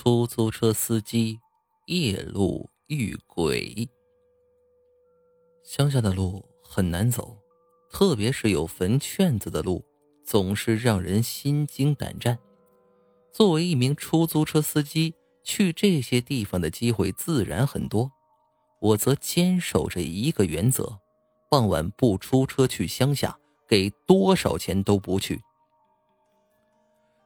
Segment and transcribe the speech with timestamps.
[0.00, 1.40] 出租车司机
[1.86, 3.88] 夜路遇鬼。
[5.64, 7.36] 乡下的路很难走，
[7.90, 9.84] 特别是有坟圈子的路，
[10.24, 12.38] 总是让人心惊胆战。
[13.32, 18.08] 作为一名出租车司机，去这些地方的机会自然很多。
[18.80, 20.96] 我则坚守着一个原则：
[21.50, 23.36] 傍晚不出车去乡下，
[23.66, 25.42] 给多少钱都不去。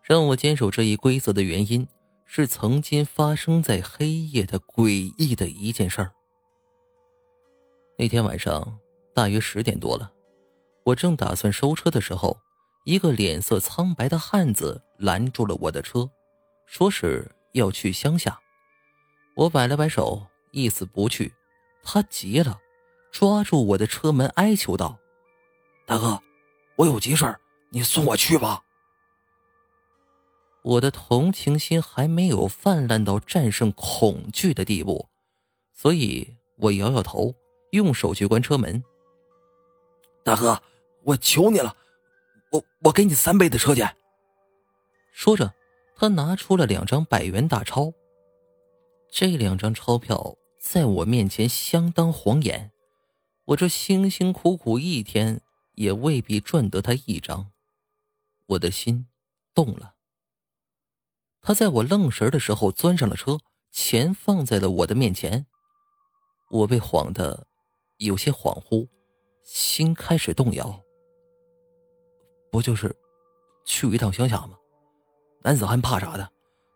[0.02, 1.86] 让我坚守这一规则的原因。
[2.35, 6.11] 是曾经发生在黑夜的诡异的一件事儿。
[7.99, 8.79] 那天晚上
[9.14, 10.11] 大约十点多了，
[10.82, 12.41] 我正打算收车的时候，
[12.86, 16.11] 一个脸色苍白的汉子拦住了我的车，
[16.64, 18.41] 说是要去乡下。
[19.36, 21.35] 我摆了摆手，意思不去。
[21.83, 22.58] 他急了，
[23.11, 24.99] 抓住我的车门，哀求道
[25.85, 26.19] ：“大哥，
[26.77, 27.39] 我有急事
[27.69, 28.64] 你送我去吧。”
[30.62, 35.08] 我的同情心还没有泛滥到战胜恐惧的地步，
[35.72, 37.34] 所以我摇摇头，
[37.72, 38.82] 用手去关车门。
[40.22, 40.62] 大哥，
[41.02, 41.77] 我求你了，
[42.52, 43.96] 我我给你三倍的车钱。
[45.10, 45.52] 说着，
[45.96, 47.92] 他拿出了两张百元大钞。
[49.10, 52.70] 这两张钞票在我面前相当晃眼，
[53.47, 55.41] 我这辛辛苦苦一天
[55.74, 57.50] 也未必赚得他一张。
[58.47, 59.08] 我的心
[59.52, 59.94] 动了。
[61.42, 63.36] 他在我愣神的时候钻上了车，
[63.72, 65.44] 钱放在了我的面前。
[66.50, 67.46] 我被晃得
[67.96, 68.86] 有些恍惚，
[69.42, 70.80] 心开始动摇。
[72.52, 72.94] 不就是
[73.64, 74.56] 去一趟乡下吗？
[75.42, 76.30] 男子汉怕啥的？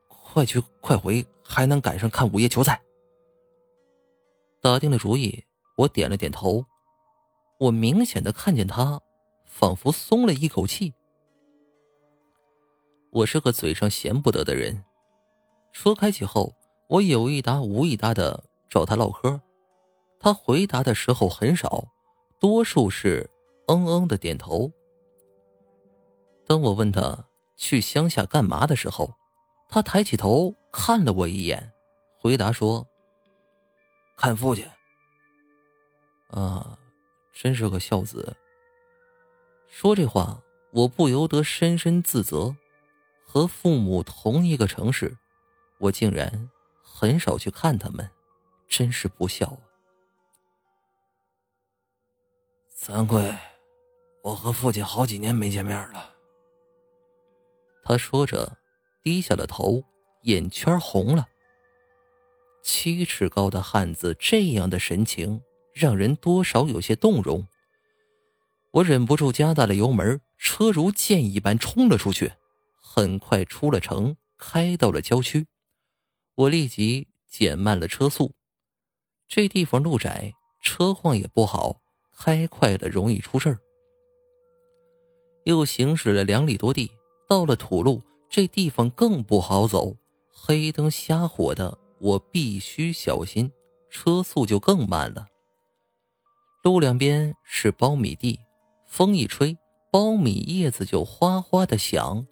[0.09, 2.83] 快去快回，还能赶上看午夜球赛。
[4.61, 5.45] 打定了主意，
[5.77, 6.65] 我点了点头。
[7.59, 9.01] 我明显的看见他，
[9.45, 10.93] 仿佛松了一口气。
[13.11, 14.85] 我是个嘴上闲不得的人，
[15.73, 16.55] 说开起后，
[16.89, 19.41] 我有一搭无一搭的找他唠嗑，
[20.21, 21.87] 他回答的时候很少，
[22.39, 23.31] 多数是
[23.69, 24.71] 嗯嗯的点头。
[26.47, 29.15] 当我问他去乡下干嘛的时候，
[29.69, 31.73] 他抬起头看了我一眼，
[32.19, 32.87] 回答说
[34.17, 34.65] ：“看父亲。”
[36.29, 36.79] 啊，
[37.33, 38.37] 真是个孝子。
[39.69, 40.43] 说这话，
[40.73, 42.55] 我不由得深深自责。
[43.37, 45.15] 和父母同一个城市，
[45.77, 46.49] 我竟然
[46.83, 48.11] 很少去看他们，
[48.67, 49.61] 真是不孝啊！
[52.75, 53.37] 惭愧，
[54.23, 56.15] 我和父亲好几年没见面了。
[57.85, 58.57] 他说着，
[59.03, 59.85] 低下了头，
[60.23, 61.29] 眼圈红了。
[62.63, 65.43] 七尺高的汉子这样的神情，
[65.75, 67.47] 让人多少有些动容。
[68.71, 72.33] 我忍不住加大了油门，车如箭一般冲了出去。
[72.97, 75.47] 很快出了城，开到了郊区。
[76.35, 78.33] 我立即减慢了车速。
[79.29, 81.79] 这地方路窄，车况也不好，
[82.17, 83.59] 开快了容易出事儿。
[85.45, 86.91] 又行驶了两里多地，
[87.29, 89.95] 到了土路，这地方更不好走，
[90.33, 93.53] 黑灯瞎火的，我必须小心，
[93.91, 95.27] 车速就更慢了。
[96.63, 98.41] 路两边是苞米地，
[98.87, 99.55] 风一吹，
[99.93, 102.27] 苞米叶子就哗哗的响。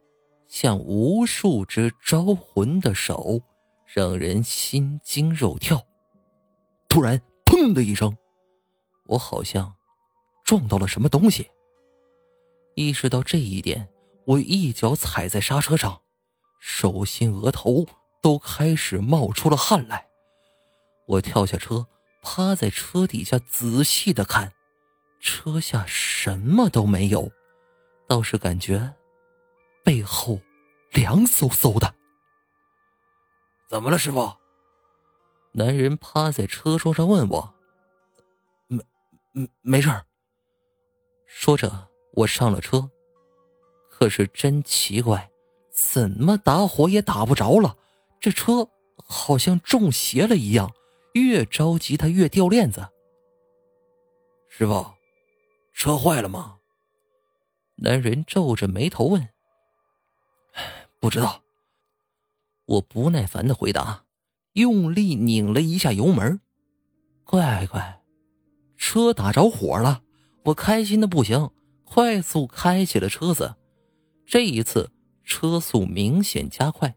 [0.55, 3.43] 像无数只招魂的手，
[3.93, 5.85] 让人心惊肉跳。
[6.89, 8.17] 突然，砰的一声，
[9.07, 9.75] 我好像
[10.45, 11.51] 撞到了什么东西。
[12.77, 13.89] 意识到这一点，
[14.27, 16.03] 我一脚踩在刹车上，
[16.61, 17.85] 手心、额头
[18.23, 20.07] 都开始冒出了汗来。
[21.09, 21.89] 我跳下车，
[22.23, 24.53] 趴在车底下仔细的看，
[25.21, 27.29] 车下什么都没有，
[28.07, 28.95] 倒是感觉。
[29.85, 30.41] 背后
[30.93, 31.95] 凉飕飕的，
[33.69, 34.33] 怎么了，师傅？
[35.53, 37.55] 男人趴在车窗上问我
[38.67, 38.83] ：“没，
[39.33, 40.07] 没，没事儿。”
[41.29, 42.91] 说着，我上了车。
[43.91, 45.31] 可是真奇怪，
[45.71, 47.77] 怎么打火也打不着了？
[48.19, 50.75] 这车好像中邪了一样，
[51.13, 52.89] 越着急它越掉链子。
[54.49, 54.87] 师傅，
[55.75, 56.59] 车坏了吗？
[57.77, 59.29] 男人皱着眉头问。
[61.05, 61.43] 不知道，
[62.65, 64.07] 我不耐烦的回答，
[64.55, 66.41] 用力拧了一下油门。
[67.25, 68.03] 乖乖，
[68.79, 70.03] 车打着火了！
[70.45, 71.51] 我开心的不行，
[71.85, 73.55] 快速开起了车子。
[74.25, 74.91] 这一次
[75.25, 76.97] 车速明显加快。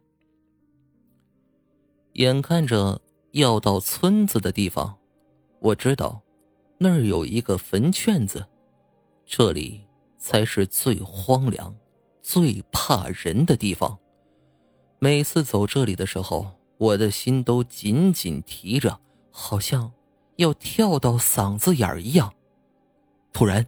[2.14, 3.02] 眼看着
[3.32, 4.98] 要到村子的地方，
[5.60, 6.24] 我知道
[6.78, 8.48] 那儿有一个坟圈子，
[9.26, 9.82] 这里
[10.18, 11.76] 才是最荒凉。
[12.30, 14.00] 最怕人的地方，
[15.00, 16.46] 每次走这里的时候，
[16.78, 19.00] 我的心都紧紧提着，
[19.32, 19.94] 好像
[20.36, 22.34] 要跳到嗓子眼儿一样。
[23.32, 23.66] 突然，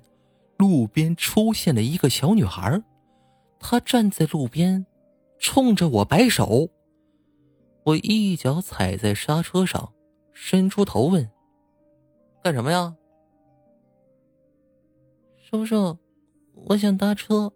[0.58, 2.84] 路边出现了一个小女孩，
[3.62, 4.86] 她站在路边，
[5.38, 6.68] 冲着我摆手。
[7.86, 9.94] 我一脚踩在刹车上，
[10.34, 11.32] 伸出头问
[12.44, 12.94] ：“干什么呀？”
[15.50, 15.98] 叔叔，
[16.66, 17.54] 我想搭车，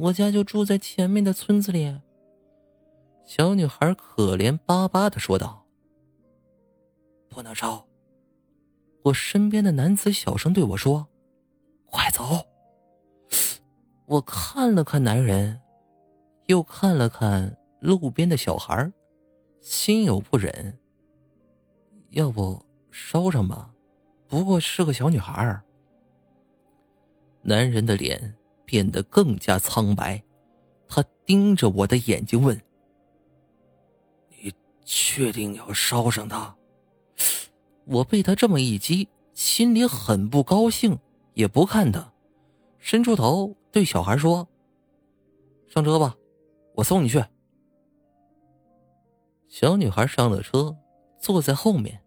[0.00, 2.00] 我家就住在前面的村子里。
[3.24, 5.66] 小女孩可怜巴巴的说道
[7.28, 7.86] ：“不能烧。”
[9.04, 11.06] 我身边的男子小声对我说
[11.86, 12.46] ：“快走！”
[14.06, 15.60] 我看了看男人，
[16.46, 18.90] 又看了看路边的小孩，
[19.60, 20.78] 心有不忍。
[22.10, 22.60] 要不
[22.90, 23.70] 烧上吧，
[24.26, 25.62] 不过是个小女孩。
[27.42, 28.34] 男人的脸
[28.70, 30.22] 变得更加苍白，
[30.86, 32.56] 他盯着我的眼睛问
[34.40, 36.54] ：“你确定要烧上他？”
[37.84, 40.96] 我被他这么一激，心里很不高兴，
[41.34, 42.12] 也不看他，
[42.78, 44.46] 伸出头对小孩说
[45.66, 46.16] ：“上车吧，
[46.76, 47.20] 我送你去。”
[49.50, 50.76] 小女孩上了车，
[51.18, 52.00] 坐在后面。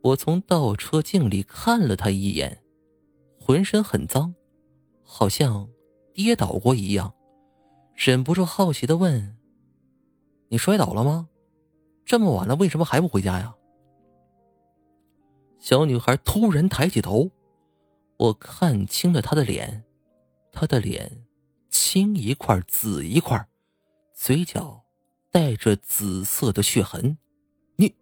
[0.00, 2.62] 我从倒车镜里看了她一眼，
[3.38, 4.34] 浑身很脏。
[5.06, 5.68] 好像
[6.14, 7.12] 跌倒过一样，
[7.92, 9.36] 忍不住好奇的问
[10.48, 11.28] ：“你摔倒了吗？
[12.06, 13.54] 这么晚了，为什么还不回家呀？”
[15.58, 17.30] 小女孩突然抬起头，
[18.16, 19.84] 我看清了她的脸，
[20.52, 21.26] 她的脸
[21.68, 23.48] 青一块紫一块，
[24.14, 24.84] 嘴角
[25.32, 27.18] 带着紫色的血痕。
[27.76, 27.92] 你，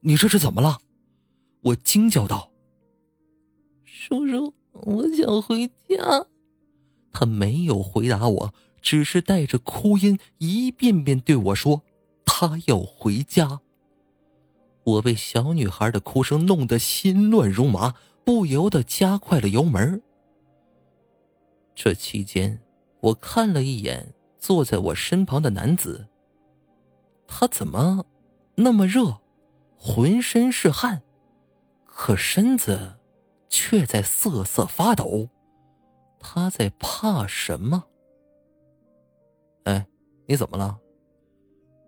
[0.00, 0.78] 你这是怎么了？
[1.62, 2.52] 我惊叫道
[3.84, 6.28] ：“叔叔，我想回家。”
[7.12, 11.82] 他没有回答我，只是带着哭音一遍遍对我说
[12.24, 13.60] ：“他要回家。”
[14.84, 17.94] 我被小女孩的哭声弄得心乱如麻，
[18.24, 20.02] 不由得加快了油门。
[21.74, 22.60] 这期间，
[23.00, 26.08] 我看了一眼坐在我身旁的男子，
[27.26, 28.06] 他怎么
[28.54, 29.18] 那么热，
[29.76, 31.02] 浑身是汗，
[31.84, 32.96] 可身子
[33.48, 35.28] 却在瑟瑟发抖。
[36.18, 37.84] 他在怕什么？
[39.64, 39.86] 哎，
[40.26, 40.78] 你怎么了？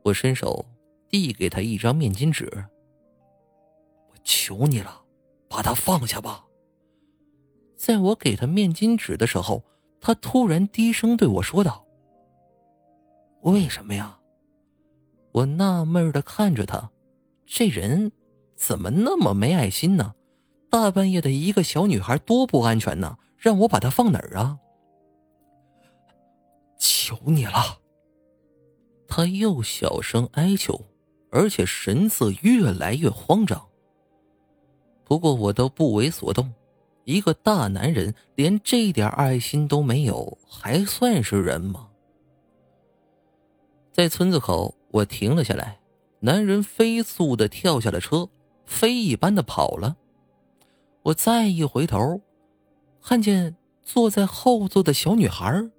[0.05, 0.65] 我伸手
[1.09, 2.49] 递给他一张面巾纸。
[4.09, 5.03] 我求你了，
[5.49, 6.45] 把他放下吧。
[7.77, 9.63] 在我给他面巾纸的时候，
[10.01, 11.87] 他突然低声对我说道
[13.43, 14.19] ：“为什么呀？”
[15.33, 16.91] 我纳闷的看着他，
[17.47, 18.11] 这人
[18.57, 20.15] 怎么那么没爱心呢？
[20.69, 23.17] 大半夜的一个小女孩多不安全呢！
[23.41, 24.59] 让我把它放哪儿啊？
[26.79, 27.81] 求你了！
[29.09, 30.79] 他又小声哀求，
[31.31, 33.67] 而且神色越来越慌张。
[35.05, 36.53] 不过我都不为所动，
[37.05, 41.89] 一个大男人连这点爱心都没有，还算是人吗？
[43.91, 45.81] 在村子口，我停了下来，
[46.21, 48.29] 男人飞速的跳下了车，
[48.67, 49.97] 飞一般的跑了。
[51.03, 52.21] 我再一回头。
[53.03, 55.71] 看见坐在后座的小女孩，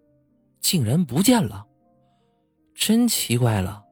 [0.59, 1.65] 竟然不见了，
[2.73, 3.83] 真奇怪了，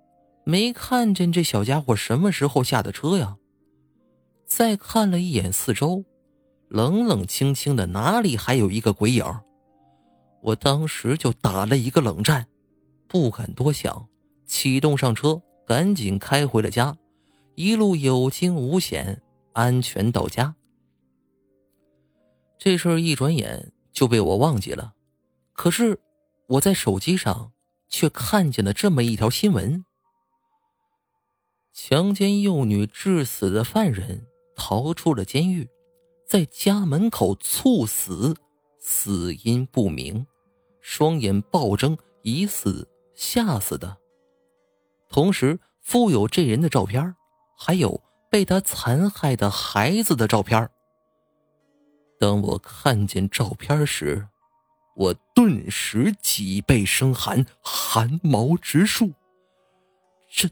[0.43, 3.37] 没看见这小家伙什么时候下的车呀？
[4.45, 6.03] 再看了一眼四周，
[6.67, 9.23] 冷冷清清的，哪里还有一个鬼影？
[10.41, 12.47] 我当时就打了一个冷战，
[13.07, 14.07] 不敢多想，
[14.45, 16.97] 启动上车，赶紧开回了家，
[17.55, 19.21] 一路有惊无险，
[19.53, 20.55] 安全到家。
[22.59, 24.93] 这事儿一转眼就被我忘记了，
[25.53, 25.97] 可是
[26.45, 27.53] 我在手机上
[27.87, 29.85] 却看见了这么一条新闻：
[31.71, 35.69] 强奸幼女致死的犯人逃出了监狱，
[36.27, 38.35] 在家门口猝死，
[38.77, 40.27] 死因不明，
[40.81, 43.97] 双眼暴睁，疑似吓死的。
[45.07, 47.15] 同时附有这人的照片，
[47.57, 50.69] 还有被他残害的孩子的照片。
[52.19, 54.27] 当我看见照片时，
[54.95, 59.13] 我顿时脊背生寒，汗毛直竖。
[60.29, 60.49] 这，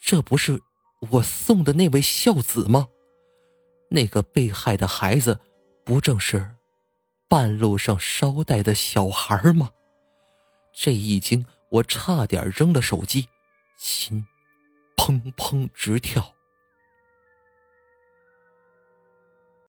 [0.00, 0.60] 这不是
[1.10, 2.88] 我送的那位孝子吗？
[3.90, 5.38] 那个被害的孩子，
[5.84, 6.56] 不正是
[7.28, 9.70] 半路上捎带的小孩吗？
[10.72, 13.28] 这一惊，我差点扔了手机，
[13.76, 14.26] 心
[14.96, 16.34] 砰砰直跳。